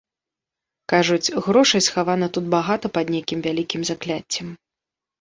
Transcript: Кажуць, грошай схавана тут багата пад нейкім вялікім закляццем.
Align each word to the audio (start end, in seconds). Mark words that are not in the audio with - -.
Кажуць, 0.93 1.33
грошай 1.49 1.85
схавана 1.89 2.31
тут 2.39 2.49
багата 2.57 2.87
пад 2.99 3.15
нейкім 3.19 3.39
вялікім 3.49 3.81
закляццем. 3.95 4.47